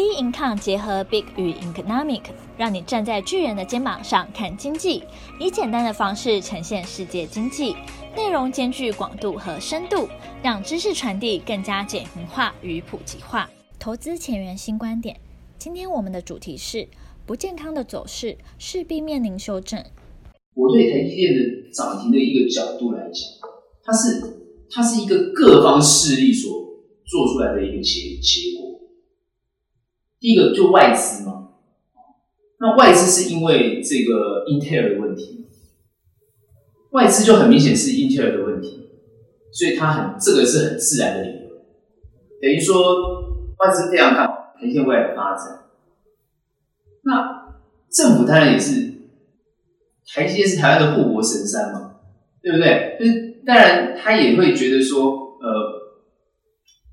[0.00, 2.22] B Income 结合 Big 与 Economic，
[2.56, 5.02] 让你站在巨人的肩膀上看经济，
[5.38, 7.76] 以简单的方式呈现世界经济，
[8.16, 10.08] 内容兼具广度和深度，
[10.42, 13.50] 让知识传递更加简明化与普及化。
[13.78, 15.20] 投资前沿新观点，
[15.58, 16.88] 今天我们的主题是
[17.26, 19.84] 不健康的走势势必面临修正。
[20.54, 23.50] 我对台积电的涨停的一个角度来讲，
[23.84, 24.40] 它是
[24.70, 26.50] 它是一个各方势力所
[27.04, 28.69] 做出来的一个结结果。
[30.20, 31.48] 第一个就外资嘛，
[32.60, 35.46] 那外资是因为这个英特尔的问题，
[36.90, 38.90] 外资就很明显是英特尔的问题，
[39.50, 41.48] 所以它很这个是很自然的理由，
[42.42, 42.76] 等于说
[43.58, 45.70] 外资非常看好台积未来的发展。
[47.02, 47.56] 那
[47.90, 48.92] 政府当然也是，
[50.06, 51.94] 台积电是台湾的护国神山嘛，
[52.42, 52.98] 对不对？
[53.00, 55.48] 就是当然他也会觉得说，呃，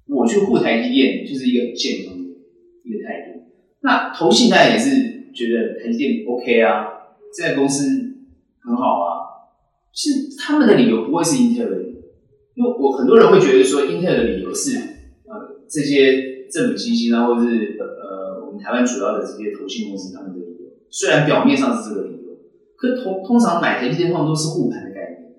[0.08, 2.16] 我去护台积电就是一个很健康。
[2.88, 3.44] 一个态度，
[3.82, 6.88] 那投信当然也是觉得台积电 OK 啊，
[7.36, 7.86] 这家公司
[8.64, 9.08] 很好啊。
[9.94, 12.00] 其实他们的理由不会是英特尔的理由，
[12.56, 14.78] 因为我很多人会觉得说英特尔的理由是
[15.26, 20.70] 呃这些政府基金啊，或者是呃我们台湾主要的这些投信公司他们的理由。
[20.89, 22.38] 虽然表面上是这个理由，
[22.76, 25.33] 可通通常买台积电通常都是护盘的概念，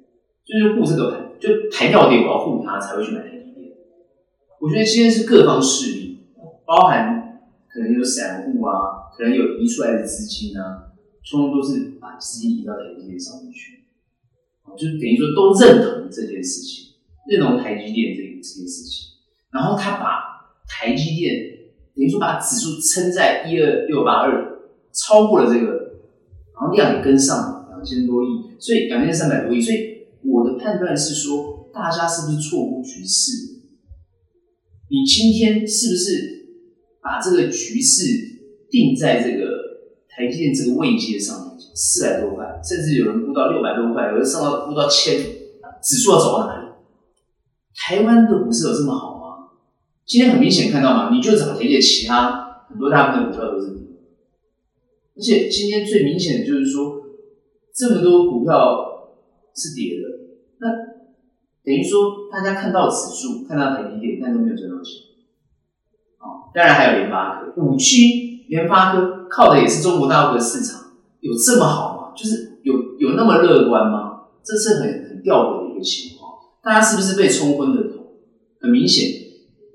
[0.44, 3.72] 就是护这个盘，就台掉电我要护它才会去买台积电。
[4.61, 6.19] 我觉得今天是各方势力，
[6.67, 7.28] 包含。
[7.79, 10.91] 可能有散户啊，可能有移出来的资金啊，
[11.31, 13.84] 通通都是把资金移到台积电上面去，
[14.77, 16.95] 就等于说都认同这件事情，
[17.31, 19.15] 认同台积电这这件事情，
[19.53, 20.19] 然后他把
[20.67, 21.37] 台积电
[21.95, 24.59] 等于说把指数撑在一二六八二，
[24.93, 26.03] 超过了这个，
[26.59, 33.61] 然后量也跟上了两千多亿，所以两千三百多亿，所以我的判断是说，大家是不是错估局势？
[34.91, 36.38] 你今天是不是？
[37.09, 38.05] 把这个局势
[38.69, 39.48] 定在这个
[40.11, 45.17] 台积电这个位阶上面，四百多块，甚至有人估到六百多块，有人上到估到千，
[45.82, 46.69] 指数要走到哪里？
[47.75, 49.49] 台湾的股市有这么好吗？
[50.05, 51.09] 今天很明显看到吗？
[51.10, 53.87] 你就涨台积电，其他很多大部分的股票都是跌，
[55.16, 57.00] 而且今天最明显的就是说，
[57.75, 59.16] 这么多股票
[59.56, 60.05] 是跌的，
[60.59, 60.69] 那
[61.65, 65.07] 等于说大家看到指数，看到台积电，但都没有赚到钱。
[66.58, 70.80] 当然还有联发科，五 G 联发科靠的也是中国大陆的市场，
[71.20, 72.12] 有这么好吗？
[72.16, 74.22] 就是有有那么乐观吗？
[74.42, 76.32] 这是很很吊诡的一个情况。
[76.60, 78.16] 大家是不是被冲昏了头？
[78.60, 79.08] 很明显，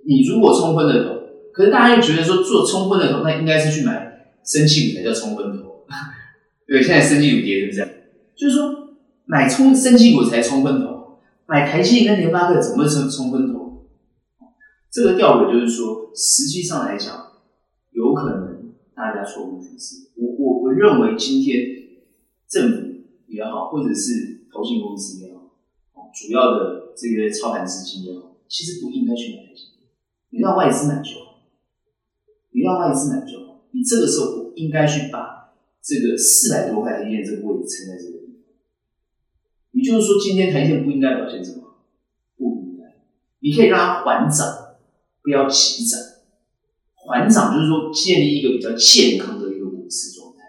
[0.06, 1.22] 你如果冲昏了头，
[1.54, 5.86] 可是大家又觉得说做冲昏了头，那应该是去买生气股才叫冲昏头。
[6.68, 7.90] 对，现在生气股跌成这样，
[8.36, 13.53] 就是说买冲生气股才冲昏头，买台积电跟联发科怎么会冲冲昏头？
[14.94, 17.32] 这个调尾就是说，实际上来讲，
[17.94, 20.12] 有可能大家错误局势。
[20.16, 21.66] 我我我认为今天
[22.48, 22.88] 政府
[23.26, 25.52] 也好，或者是投信公司也好，
[26.14, 29.90] 主要的这个操盘资金也好，其实不应该去买台积电，
[30.30, 31.42] 你让外资买就好，
[32.52, 33.66] 你让外资买就好。
[33.72, 38.54] 你这个时候不应该去把这个四百多块台积电这个位置撑在这个地方。
[39.72, 41.78] 也就是说，今天台积不应该表现这么？
[42.38, 43.02] 不应该，
[43.40, 44.60] 你可以让它缓涨。
[45.24, 46.00] 不要急涨，
[46.94, 50.44] 缓涨就是说建立一个比较健康的一个股市状态，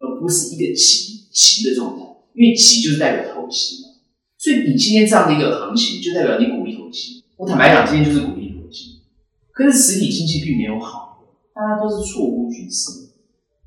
[0.00, 2.02] 而不是一个急急的状态。
[2.34, 3.94] 因为急就是代表投机嘛，
[4.36, 7.22] 所以你今天这样的一个行情，就代表你鼓励投机。
[7.36, 9.02] 我坦白讲，今天就是鼓励投机，
[9.52, 11.22] 可是实体经济并没有好，
[11.54, 12.90] 大家都是错估局势。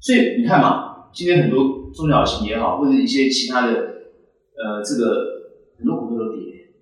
[0.02, 6.76] 所以你看嘛，今天很多中小型也好，或者一些其他的，呃，这个很多股票都跌，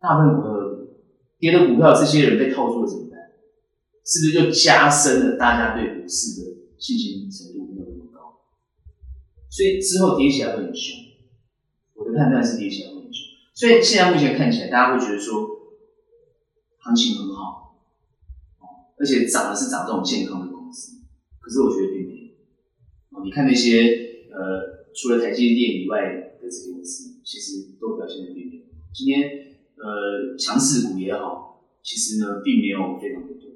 [0.00, 0.61] 大部分股票都
[1.42, 1.50] 跌。
[1.50, 3.18] 的股票，这些人被套住了怎么办？
[4.06, 6.46] 是不是就加深了大家对股市的
[6.78, 8.46] 信心程度没有那么高？
[9.50, 10.96] 所以之后跌起来会很凶。
[11.94, 13.26] 我的判断是跌起来会很凶。
[13.54, 15.50] 所以现在目前看起来，大家会觉得说
[16.78, 17.76] 行情很好，
[18.96, 21.02] 而且涨的是涨这种健康的公司。
[21.40, 22.14] 可是我觉得并没
[23.10, 23.24] 有。
[23.24, 28.62] 你看那些呃，除了台积电以外的这些公司，其实都表现的并没有。
[28.94, 29.51] 今天。
[29.76, 33.50] 呃，强势股也好，其实呢，并没有非常的多，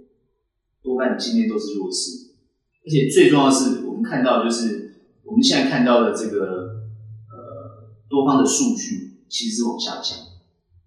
[0.82, 2.32] 多半今天都是弱势。
[2.84, 6.86] 而且最重要的是，我们看到就是我们现在看到的这个
[7.30, 10.18] 呃多方的数据其实是往下降，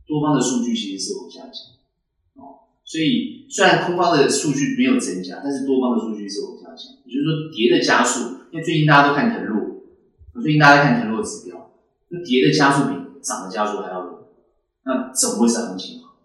[0.07, 2.71] 多方的数据其实是往下降哦。
[2.83, 6.99] 所以虽然空方的数据没有增加，但是多方的数据是往下降。
[7.05, 9.83] 也就是说，跌的加速，因为最近大家都看腾落，
[10.41, 11.71] 最近大家看腾落指标，
[12.09, 14.18] 那跌的加速比涨的加速还要多。
[14.83, 16.17] 那怎么会是行情好？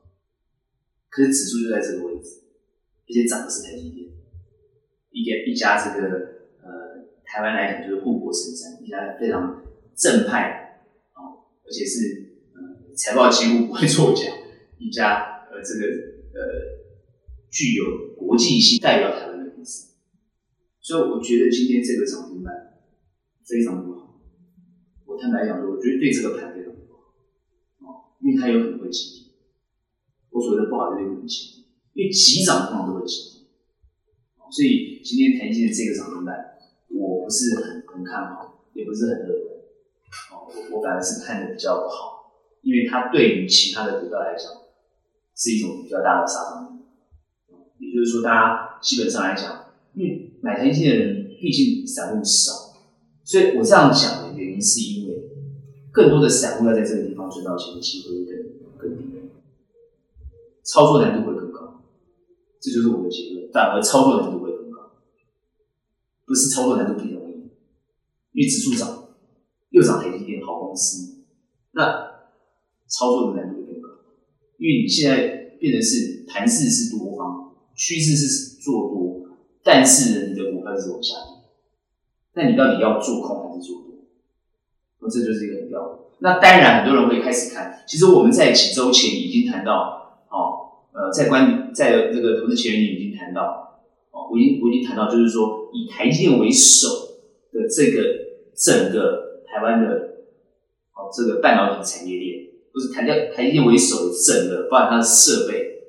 [1.10, 2.42] 可是指数就在这个位置，
[3.06, 4.10] 而且涨的是台积电，
[5.10, 6.08] 一个一家这个
[6.62, 9.62] 呃台湾来讲就是护国神山，一家非常
[9.94, 14.22] 正派啊、哦，而且是呃财报几乎不会作假，
[14.78, 15.86] 一家呃这个
[16.34, 16.40] 呃
[17.50, 19.94] 具有国际性代表台湾的公司。
[20.80, 22.80] 所以我觉得今天这个涨停板
[23.44, 24.20] 非常不好。
[25.06, 26.53] 我坦白讲，我觉得对这个盘，
[28.24, 29.34] 因为它有可能会急跌。
[30.30, 31.62] 我所谓的不好就是有可能急
[31.92, 33.44] 跌，因为急涨通常都会急跌。
[34.50, 36.56] 所以今天台积电这个涨停板，
[36.88, 39.54] 我不是很很看好，也不是很乐观。
[40.32, 42.32] 哦，我反而是看的比较不好，
[42.62, 44.46] 因为它对于其他的股票来讲，
[45.36, 46.84] 是一种比较大的杀伤力。
[47.78, 52.78] 也就是说，大家基本上来讲，因为买台积的人毕竟散户少，
[53.24, 54.93] 所以我这样讲的原因是因
[55.94, 59.04] 更多的散户要在这个地方赚到钱的机会会更更低，
[60.64, 61.84] 操作难度会更高。
[62.60, 64.90] 这就是我的结论，反而操作难度会更高。
[66.26, 67.34] 不是操作难度比较容易，
[68.32, 69.06] 因为指数涨，
[69.70, 71.22] 又涨台积电好公司，
[71.70, 71.82] 那
[72.88, 73.88] 操作的难度会更高。
[74.58, 75.28] 因为你现在
[75.60, 79.28] 变成是盘势是多方，趋势是做多，
[79.62, 81.44] 但是你的股票是往下跌，
[82.34, 83.93] 那你到底要做空还是做多？
[85.08, 85.98] 这就是一个很标准。
[86.18, 93.60] 那当然，很多人会开始看，其实我们在几周前已经谈到，哦，呃，在观在这个投资前沿已经谈到。
[94.10, 96.88] 哦我已经我已经谈到，就是说以台积电为首
[97.52, 98.02] 的这个
[98.56, 99.90] 整个台湾的
[100.94, 105.82] 哦这个半导体产业链，不是台积台积电为首整个，包含它的设备，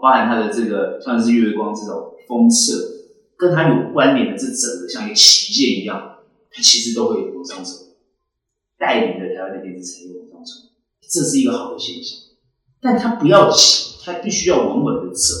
[0.00, 2.72] 包含它的这个像是月光这种封测，
[3.36, 6.18] 跟它有关联的这整个像一个旗舰一样，
[6.52, 7.72] 它其实都会往上走，
[8.82, 10.68] 带领着台湾的电子产业往上走，
[11.08, 12.18] 这是一个好的现象。
[12.80, 15.34] 但它不要急，它必须要稳稳的走。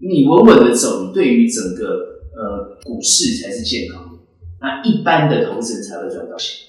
[0.00, 1.86] 你稳稳的走，你对于整个
[2.34, 4.18] 呃股市才是健康的，
[4.60, 6.66] 那一般的投资人才会赚到钱。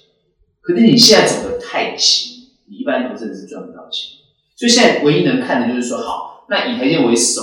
[0.62, 4.12] 可是你现在走得太急，你一般投资人是赚不到钱。
[4.56, 7.42] 所以现在唯一能看的就是说，好，那以台积电为首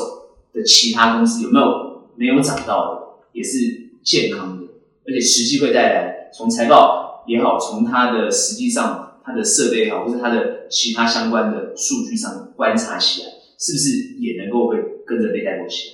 [0.54, 1.66] 的其他公司有没有
[2.14, 3.00] 没有涨到的，
[3.32, 3.58] 也是
[4.04, 4.72] 健康的，
[5.06, 13.28] 而且实际会带来从财报也好，从它的实际上它的设备也好，或者它的其他相关的数据上观察起来，
[13.58, 14.78] 是不是也能够会。
[15.04, 15.90] 跟着被带过去，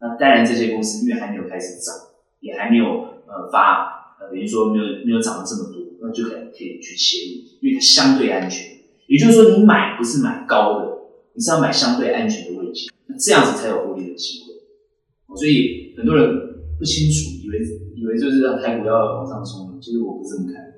[0.00, 1.92] 那当然这些公司因为还没有开始涨，
[2.38, 2.86] 也还没有
[3.26, 8.64] 呃发呃等于说没有没有涨了这么多，那就可能可以去切入，因为它相对安全。
[9.08, 10.98] 也就是说，你买不是买高的，
[11.34, 15.34] 你是要买相对安全的位置，那这样子才有获利的机会。
[15.36, 16.30] 所以很多人
[16.78, 17.58] 不清楚，以为
[17.96, 20.74] 以为就是让台股要往上冲，其实我不这么看，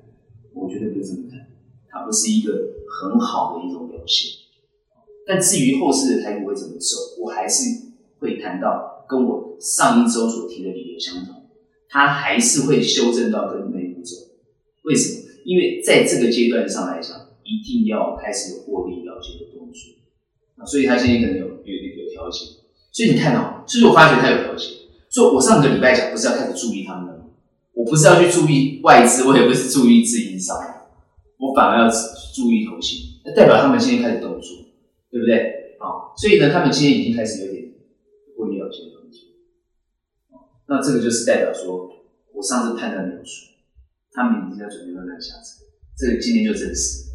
[0.53, 1.47] 我绝对不这么看，
[1.89, 2.51] 它不是一个
[2.87, 4.31] 很好的一种表现。
[5.25, 7.63] 但至于后市的台股会怎么走，我还是
[8.19, 11.35] 会谈到跟我上一周所提的理由相同，
[11.89, 14.15] 它还是会修正到跟美股走。
[14.83, 15.31] 为什么？
[15.45, 22.45] 因为在这个阶段上来讲，一定要开始有获利了结的动作，所以它今天可能有有有调节。
[22.91, 24.65] 所以你看到，其实我发觉它有调节。
[25.09, 27.20] 所以我上个礼拜讲不是要开始注意他们的吗？
[27.73, 30.57] 我不是要去注意外资，我也不是注意自营商，
[31.37, 31.89] 我反而要
[32.33, 34.57] 注意投信，那代表他们今天开始动作。
[35.11, 35.75] 对不对？
[35.77, 37.73] 啊，所以呢，他们今天已经开始有点
[38.37, 39.35] 获利了结的问题。
[40.69, 41.89] 那这个就是代表说，
[42.33, 43.51] 我上次判断没有错，
[44.13, 45.65] 他们已经在准备慢慢下车。
[45.97, 47.11] 这个今天就证实。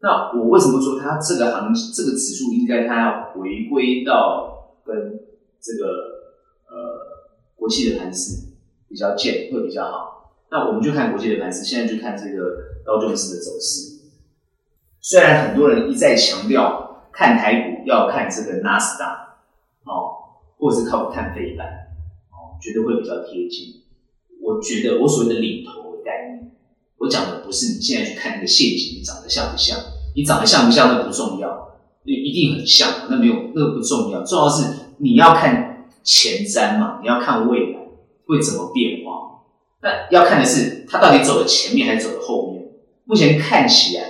[0.00, 4.96] 那我为什么说它这个行这个指数应该它要回归到跟
[5.60, 5.86] 这个
[6.66, 8.45] 呃国际的盘势
[8.88, 10.32] 比较近会比较好？
[10.50, 13.96] 那我们就看国际的盘势，现在就看这个道琼斯的走势。
[15.00, 19.38] 虽然很多人一再强调看台股要看这个纳斯达
[19.84, 21.66] 哦，或者是靠看费半
[22.30, 23.82] 哦，绝对会比较贴近。
[24.42, 26.52] 我觉得我所谓的领头的概念，
[26.98, 29.78] 我讲的不是你现在去看那个陷阱，你长得像不像？
[30.14, 37.80] 你长得像不像那不重要，你一定很像，那没有那个不重要，重要是你要看前瞻嘛，你要看未来
[38.26, 39.44] 会怎么变化。
[39.82, 42.62] 那要看的是它到底走的前面还是走的后面。
[43.04, 44.02] 目前看起来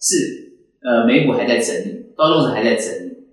[0.00, 0.40] 是。
[0.84, 3.28] 呃，美股还在整理，道琼斯还在整理。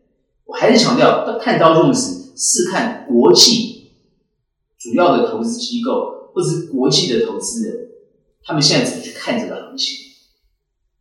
[0.46, 3.90] 我还是强调，看道琼斯是看国际
[4.78, 7.90] 主要的投资机构或者是国际的投资人，
[8.44, 9.98] 他们现在怎么去看这个行情？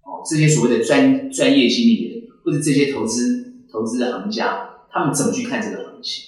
[0.01, 6.28] 哦，这些所谓的专专业经理人或者这些投资投资的行家，他们怎么去看这个行情？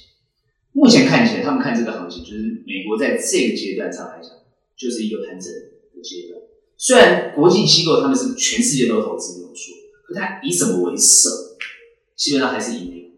[0.73, 4.31] 目前看起来，他们看这个行情，就是美国在这个阶段上来讲，
[4.77, 6.41] 就是一个盘整的阶段。
[6.77, 9.75] 虽然国际机构他们是全世界都投资没有错。
[10.03, 11.31] 可它以什么为首？
[12.17, 13.15] 基本上还是以美股、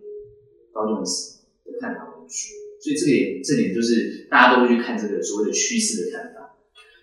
[0.74, 2.34] 道琼斯的看法为主。
[2.82, 6.58] 所以这个也这点就是大家都会去看这个所谓的趋势的看法。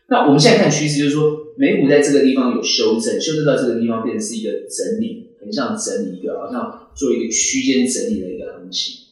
[0.09, 9.08] 那我们现在看趋势，就是说美股在这个地方有修正，修正到这个地方变成是一个整理，很像整理一个，好像做一个区间整理的一个行情。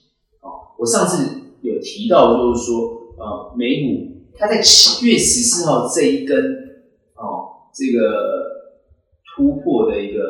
[0.77, 6.37] 哦，我上次有提到，就是说，呃，美股它在七月十四号这一根，
[7.15, 8.45] 哦，这个
[9.35, 10.21] 突破的一个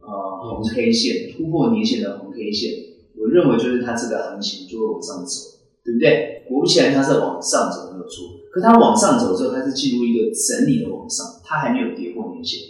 [0.00, 2.70] 呃红 K 线，突破年线的红 K 线，
[3.18, 6.44] 我认为就是它这个行情就会往上走，对不对？
[6.48, 8.40] 果不其然，它是往上走，没有错。
[8.52, 12.60] 可它往上走之后，它是进入一个整理的往上，它还没有跌破年线，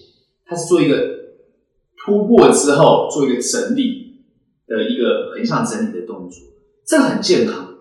[0.45, 0.97] 它是做一个
[2.05, 4.25] 突破之后做一个整理
[4.67, 6.39] 的一个横向整理的动作，
[6.87, 7.79] 这很健康，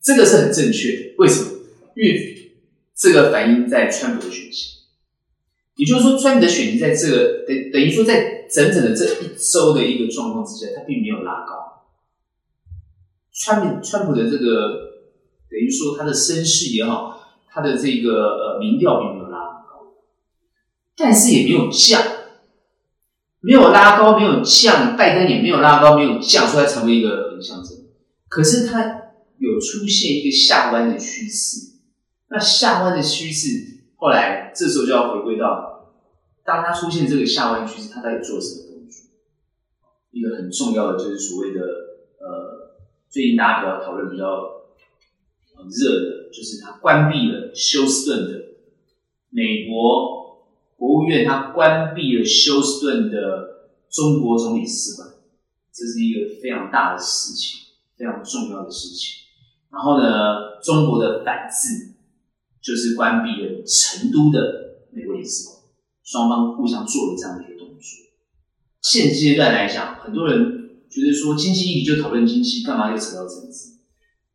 [0.00, 1.14] 这个是很正确的。
[1.18, 1.50] 为什么？
[1.96, 2.52] 因为
[2.94, 4.82] 这个反映在川普的选情，
[5.76, 11.86] 也就是说，川普的选情在这个等等于说在整整的这一周的一个状况之下，它并没有拉高，
[13.32, 14.92] 川普川普的这个。
[15.52, 19.92] 等于说，他的声势也好，他的这个呃民调并没有拉高，
[20.96, 22.02] 但是也没有降，
[23.42, 27.76] 没有拉高，没有降，拜登也没有拉高，没有降，所以成为一个很象征。
[28.28, 28.80] 可是它
[29.38, 31.78] 有出现一个下弯的趋势，
[32.30, 33.48] 那下弯的趋势
[33.96, 35.92] 后来这时候就要回归到，
[36.44, 39.10] 当它出现这个下弯趋势，它到底做什么动作？
[40.12, 42.76] 一个很重要的就是所谓的呃，
[43.10, 44.50] 最近大家比较讨论比较。
[45.70, 48.30] 热的，就是他关闭了休斯顿的
[49.30, 50.31] 美国
[50.82, 55.08] 国务院，他关闭了休斯顿的中国总领事馆，
[55.72, 57.60] 这是一个非常大的事情，
[57.96, 59.22] 非常重要的事情。
[59.70, 61.94] 然后呢，中国的反制
[62.60, 65.56] 就是关闭了成都的美国领事馆，
[66.02, 67.86] 双方互相做了这样的一个动作。
[68.82, 73.78] 现阶段来讲，很多人觉得说经济议题就讨论经济，干嘛又扯到政治？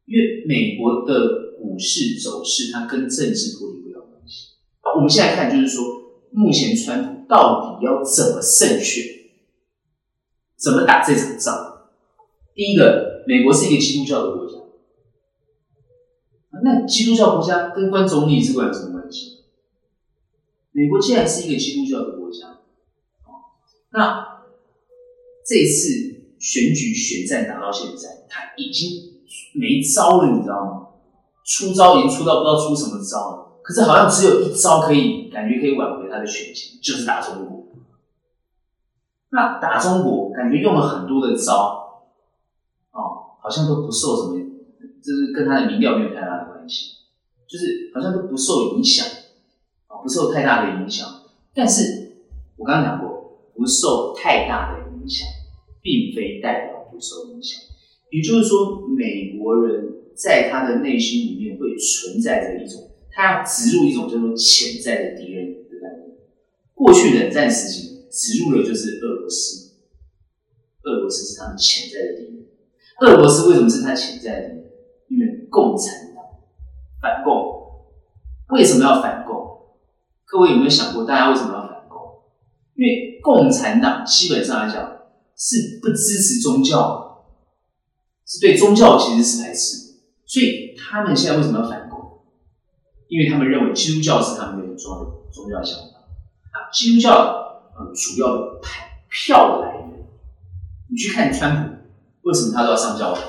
[0.06, 4.56] 因为美国的股市走势，它跟政治脱离不了关系。
[4.96, 5.97] 我们现在看，就是说，
[6.38, 9.04] 目前川普到底要怎么胜选，
[10.56, 11.90] 怎么打这场仗？
[12.54, 14.58] 第一个，美国是一个基督教的国家，
[16.64, 19.46] 那基督教国家跟关总理是关什么关系？
[20.72, 22.60] 美国既然是一个基督教的国家，
[23.92, 24.44] 那
[25.44, 29.08] 这次选举选战打到现在，他已经。
[29.54, 30.88] 没招了，你知道吗？
[31.44, 37.68] 出招已经出到不知道出什么招了，可是好像只有一招可以，感觉可以挽回他的选情，就是打中国。
[39.32, 42.08] 那打中国，感觉用了很多的招，
[42.92, 44.40] 哦，好像都不受什么，
[45.04, 46.94] 就是跟他的民调没有太大的关系，
[47.46, 49.06] 就是好像都不受影响，
[49.88, 51.06] 啊，不受太大的影响。
[51.54, 52.14] 但是
[52.56, 55.28] 我刚刚讲过，不受太大的影响，
[55.82, 57.62] 并非代表不受影响。
[58.12, 66.18] 也就是说，美国人在他的内心里面会存在着一种，他要植入一种叫做潜在的敌人的概念。
[66.76, 69.72] 过去冷战时期植入的就是俄罗斯，
[70.84, 72.46] 俄罗斯是他们潜在的敌人。
[73.02, 74.72] 俄罗斯为什么是他潜在的敌人？
[75.10, 76.24] 因为共产党
[77.02, 77.34] 反共，
[78.50, 79.36] 为什么要反共？
[80.26, 82.22] 各位有没有想过，大家为什么要反共？
[82.76, 87.26] 因为共产党基本上来讲是不支持宗教。
[88.28, 89.94] 是对宗教其实是排斥的，
[90.28, 91.87] 所以他们现在为什么要反共？
[93.08, 96.00] 因为他们认为基督教是他们的重要的宗教想法。
[96.52, 96.70] 啊。
[96.72, 97.12] 基督教
[97.76, 100.08] 呃主要的派票来源，
[100.90, 103.24] 你去看川普，为什么他都要上教堂？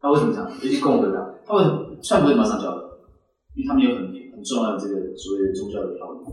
[0.00, 0.50] 他为什么这样？
[0.62, 2.82] 尤其共和党，他为什么川普为什么要上教堂？
[3.54, 6.24] 因为他们有很很重要的这个所谓的宗教的票源，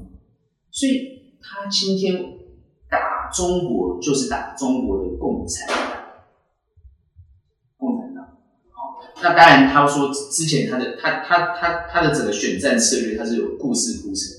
[0.71, 2.39] 所以他今天
[2.89, 5.99] 打中国就是打中国的共产党。
[9.21, 14.31] 那当然，他说之前他的他他他他的整个选战策略，他是有故事铺陈。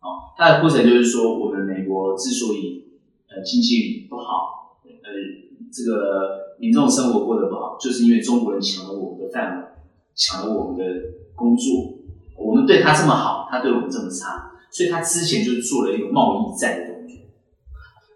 [0.00, 2.84] 哦，他的铺陈就是说，我们美国之所以
[3.28, 5.10] 呃经济不好，呃
[5.70, 9.68] 这个民众生活过得不好，就是因为中国人抢了我们的饭碗，
[10.14, 10.84] 抢了我们的
[11.34, 11.98] 工作。
[12.38, 17.16] 我们对他这么好，他对我们这么差，所以他之前就做了一个贸易战的动作。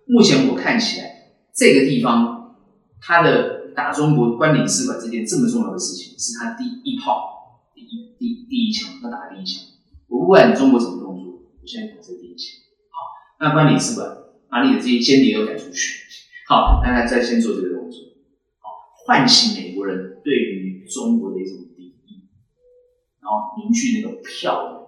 [0.06, 2.56] 目前我看起来，这个地方
[2.98, 3.51] 他的。
[3.74, 9.64] 打中国关领事馆这件这么重要的事情，是他第一炮，第一第第一枪，他打第一枪。
[10.08, 12.60] 我不管中国什么动作，我现在打这第一枪。
[12.90, 12.96] 好，
[13.40, 14.16] 那关领事馆
[14.48, 16.00] 把你的这些间谍都赶出去。
[16.48, 18.00] 好，那他再先做这个动作，
[18.60, 18.68] 好，
[19.06, 22.28] 唤起美国人对于中国的一种敌意，
[23.20, 24.78] 然后凝聚那个票。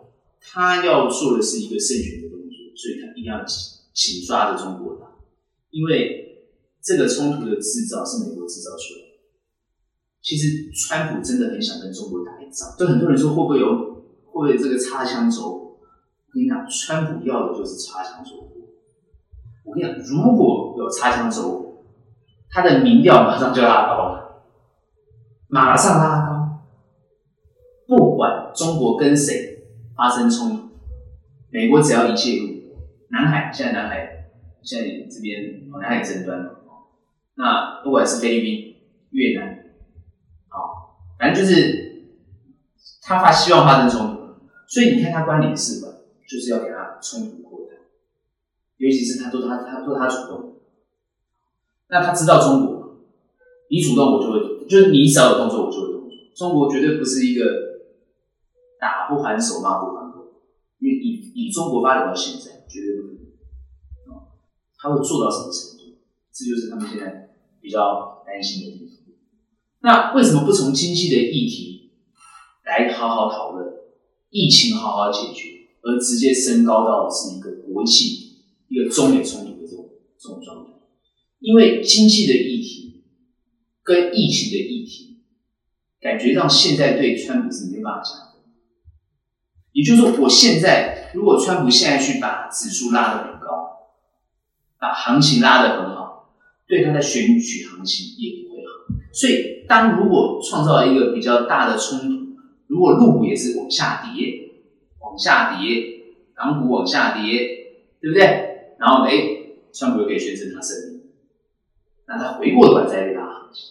[0.41, 3.57] 他要做的是一个胜选的动作，所以他一定要紧
[3.95, 5.07] 紧抓着中国打，
[5.71, 6.23] 因为。
[6.85, 9.07] 这个冲突的制造是美国制造出来，
[10.21, 12.76] 其实川普真的很想跟中国打一仗。
[12.79, 13.67] 就很多人说会不会有，
[14.26, 15.79] 会不会这个擦枪走火？
[15.79, 18.50] 我跟你讲，川普要的就是擦枪走火。
[19.64, 21.85] 我跟你讲，如果有擦枪走火，
[22.50, 24.45] 他的民调马上就拉高了，
[25.49, 26.35] 马上拉高。
[27.87, 29.64] 不管中国跟谁
[29.97, 30.69] 发生冲突，
[31.50, 32.76] 美国只要一介入，
[33.09, 34.31] 南海现在南海
[34.62, 36.50] 现在这边南海争端，
[37.35, 38.76] 那不管是菲律宾、
[39.11, 39.49] 越南，
[40.49, 40.57] 啊，
[41.19, 42.19] 反正就是
[43.03, 45.93] 他发希望发生冲突，所以你看他关联是吧，
[46.29, 47.75] 就是要给他冲突扩大，
[48.76, 50.61] 尤其是他都他他都他主动，
[51.88, 53.00] 那他知道中国，
[53.69, 57.75] 你主动我就会，就是你只要有动作我就会动作，中国绝对不是一个。
[58.76, 60.43] 打不还手，骂不还口，
[60.79, 64.23] 因为以以中国发展到现在，绝对不可能。
[64.76, 65.97] 他会做到什么程度？
[66.31, 67.24] 这就是他们现在
[67.64, 69.14] 比较担心的地方。
[69.80, 71.92] 那为什么不从经济的议题
[72.66, 73.66] 来好好讨论，
[74.28, 80.73] 疫情好好解决，而直接升高到是一个国际一个中美冲突的这种这种状态？
[81.40, 83.04] 因为经济的议题
[83.83, 85.23] 跟疫情的议题，
[86.02, 88.35] 感觉上现在对川普是没办法讲。
[89.73, 93.47] 也就是说，我现在如果川普现在去把指数拉得很高，
[94.78, 96.03] 把行情拉得很好，
[96.66, 98.71] 对他的选举行情也不会好。
[99.12, 104.50] 所以，当如果创造一个比较大的冲突，如果陆股也是往下跌，
[105.00, 106.00] 往下跌，
[106.35, 107.38] 港股往下跌，
[108.00, 108.76] 对不对？
[108.78, 109.12] 然后，哎，
[109.73, 111.02] 川普又可以宣称他胜利，
[112.09, 113.62] 那他回过头来再拉行情。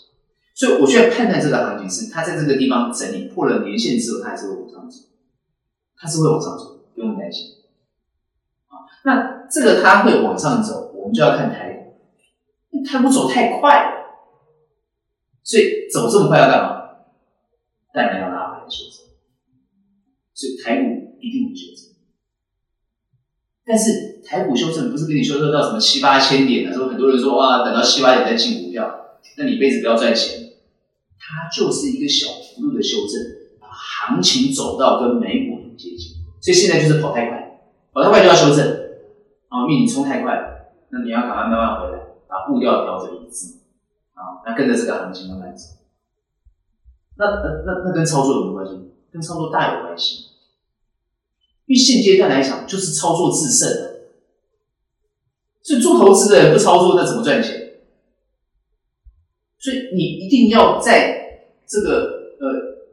[0.56, 4.98] 所以，我需要判断这个行情是，他在这个地方整理破了年线之后，他还是会往上走。
[5.96, 7.46] 它是会往上走，不用担心。
[8.68, 11.73] 啊，那这个它会往上走，我们就要看台
[12.84, 12.88] 股。
[12.88, 13.92] 台股走太快了，
[15.44, 16.82] 所以走这么快要干嘛？
[17.94, 19.06] 当然要拉回来修正。
[20.34, 21.96] 所以台股一定会修正。
[23.66, 30.40] 但是台股修正不是给你修正到什么七八千点的时候，很多人说哇，等到七八点再进股票，那你一辈子不要赚钱。
[31.18, 33.22] 它就是一个小幅度的修正，
[33.60, 35.64] 把行情走到跟美股。
[35.76, 37.60] 接近，所以现在就是跑太快，
[37.92, 38.64] 跑太快就要修正，
[39.48, 42.03] 啊，因为你冲太快了，那你要赶快慢慢回来，
[42.34, 43.60] 把步调调整一致，
[44.14, 45.66] 啊，那跟着这个行情慢慢走。
[47.16, 48.74] 那那那那跟操作有什么关系？
[49.12, 50.30] 跟操作大有关系，
[51.68, 53.92] 因为现阶段来讲就是操作制胜的，
[55.62, 57.84] 所以做投资的人不操作，那怎么赚钱？
[59.60, 62.88] 所以你一定要在这个呃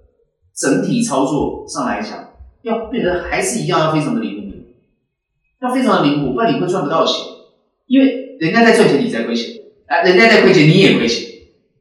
[0.55, 2.29] 整体操作上来讲。
[2.63, 7.15] 要变得还是一样，要非常的灵活，要非常的灵活，不然你会赚不到钱。
[7.87, 11.29] 因为人家在赚钱，你在亏钱；啊，人家在亏钱，你也亏钱，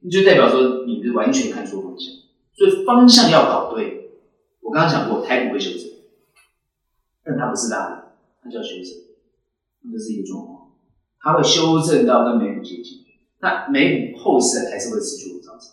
[0.02, 2.14] 你就代表说你是完全看错方向。
[2.54, 4.12] 所以方向要搞对。
[4.60, 5.90] 我刚刚讲过，台股会修正，
[7.24, 8.12] 但它不是大的，
[8.44, 10.74] 它叫修正，这是一个状况。
[11.22, 13.06] 它会修正到跟美股接近，
[13.40, 15.72] 那美股后市还是会持续往上涨，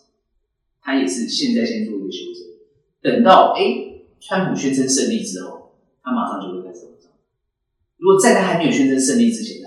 [0.81, 3.83] 它也是现在先做一个修正，等到哎。
[4.19, 7.11] 川普宣称胜利之后，他马上就会开始动作。
[7.97, 9.66] 如果在他还没有宣称胜利之前，他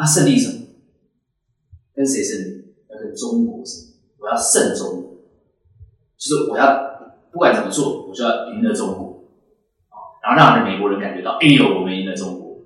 [0.00, 0.66] 他胜利什么？
[1.94, 2.74] 跟谁胜利？
[2.88, 3.96] 要跟中国胜利。
[4.18, 5.16] 我要胜中国，
[6.16, 9.28] 就是我要不管怎么做，我就要赢了中国
[9.90, 9.96] 啊。
[10.22, 12.64] 然后让美国人感觉到，哎呦，我们赢了中国，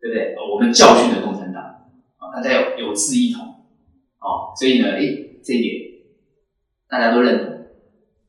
[0.00, 0.34] 对不对？
[0.52, 1.62] 我们教训了共产党，
[2.16, 3.46] 啊，大家有有志一同，
[4.18, 5.00] 啊，所以呢，哎，
[5.44, 5.74] 这一点
[6.88, 7.66] 大家都认同。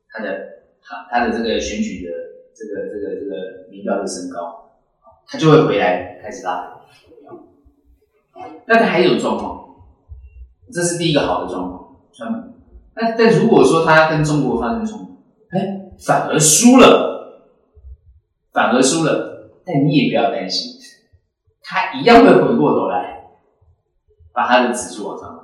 [0.09, 2.11] 他的他他的这个选举的
[2.53, 4.77] 这个这个这个民调的升高，
[5.25, 6.77] 他就会回来开始拉。
[8.65, 9.75] 但他还有状况，
[10.71, 11.95] 这是第一个好的状况。
[12.13, 12.39] 川普，
[12.95, 17.49] 那但如果说他跟中国发生冲突，哎，反而输了，
[18.51, 20.79] 反而输了，但你也不要担心，
[21.61, 23.31] 他一样会回过头来
[24.33, 25.43] 把他的指数往上拉。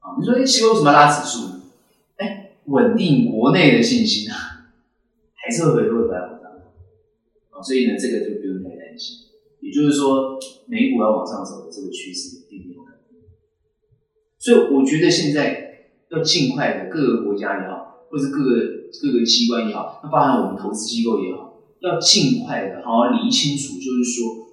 [0.00, 1.56] 啊，你说哎，奇怪，为什么要拉指数？
[2.66, 4.34] 稳定国内的信心啊，
[5.34, 6.50] 还是会回过头来往上
[7.48, 9.18] 走，所以呢，这个就不用太担心。
[9.60, 10.36] 也就是说，
[10.68, 13.22] 美股要往上走的这个趋势并没有改变。
[14.38, 18.50] 所以，我觉得现在要尽快的各个国家也好，或者各个
[19.02, 24.52] 各个机关也好，那包含我们投资机构也好，要尽快的好好理清楚，就是说，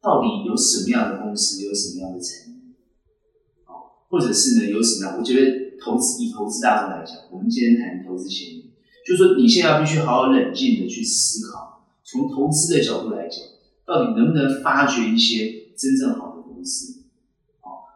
[0.00, 2.58] 到底有什么样的公司，有什么样的产业，
[4.08, 5.18] 或者是呢，有什么样？
[5.18, 5.68] 我觉得。
[5.80, 8.48] 投资以投资大众来讲，我们今天谈投资前，
[9.06, 13.38] 就是说你现在要必须好好冷静的去思考，从投资的角度来讲，
[13.88, 17.04] 到底能不能发掘一些真正好的公司，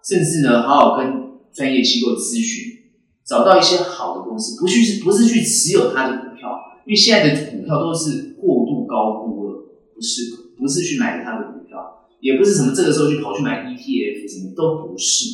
[0.03, 2.73] 甚至呢，好好跟专业机构咨询，
[3.27, 6.49] 找到一些好的公司，不去不是去持有他的股票，
[6.87, 10.23] 因为现在的股票都是过度高估了，不是
[10.59, 15.27] 不是去买他的股票，也不是什么这个时候就跑去买 ETF，什么都不是，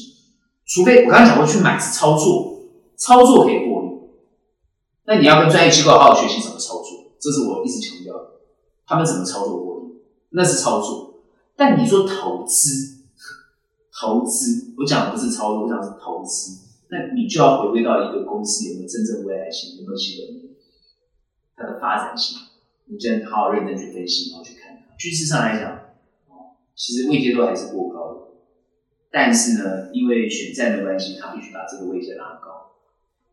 [0.66, 2.64] 除非我刚才讲过去买是操作，
[2.96, 3.88] 操作可以获利，
[5.06, 8.30] 那你要跟专业机构好好学习怎么操作，这是我一直强调的，
[8.84, 9.67] 他们怎么操作，
[10.30, 11.22] 那是操作，
[11.56, 12.96] 但你说投资。
[14.00, 16.68] 投资，我讲的不是操作，我讲的是投资。
[16.88, 20.54] 那你就要回归到一个公司有没有真正未来性，有没有基本面，
[21.56, 22.38] 它的发展性，
[22.86, 24.94] 你真好好认真去分析，然后去看它。
[24.96, 25.80] 趋势上来讲，
[26.76, 28.20] 其实位阶都还是过高的，
[29.10, 32.70] 但是呢，因为选战的关系，它必须把这个位阶拉高，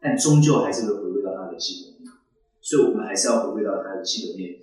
[0.01, 2.12] 但终究还是会回归到它的基本面。
[2.60, 4.55] 所以我们还是要回归到它的基本面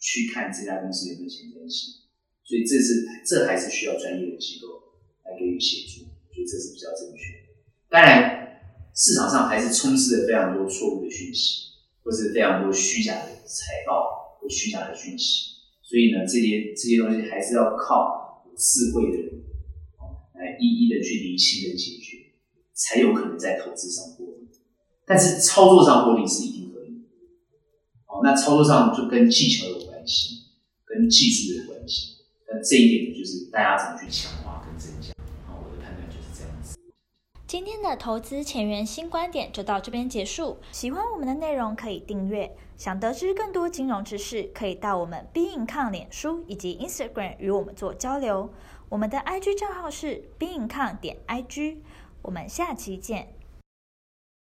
[0.00, 1.94] 去看这家公司有没有前瞻性。
[2.42, 4.90] 所以这是这还是需要专业的机构。
[5.22, 7.22] 来给予协助，我觉得这是比较正确。
[7.88, 8.58] 当然，
[8.96, 15.54] 市场上还是充斥着非常多错误的讯息，或是非常多虚假的财报或虚假的讯息。
[15.82, 19.44] 所以呢，这些这些东西还是要靠智慧的人
[20.34, 22.16] 来一一的去理清跟解决，
[22.74, 24.48] 才有可能在投资上获利。
[25.06, 27.06] 但是操作上获利是一定可以。
[28.06, 30.46] 哦，那操作上就跟技巧有关关系，
[30.86, 32.16] 跟技术有关系。
[32.48, 35.12] 那这一点就是大家怎么去强化跟增加
[35.46, 35.52] 啊？
[35.52, 36.78] 我的判断就是这样子。
[37.46, 40.56] 今天的投资前沿新观点就到这边结束。
[40.72, 48.54] 喜欢我们的内容可以订阅，想得知更多金融知识，可以到我们 Being 抗脸书以及 Instagram 与我们做交流。
[48.88, 51.76] 我们的 IG 账号是 Being 抗点 IG。
[52.22, 53.34] 我们下期见。